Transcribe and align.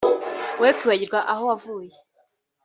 we 0.61 0.69
kwibagirwa 0.77 1.19
aho 1.31 1.43
wavuye 1.49 1.97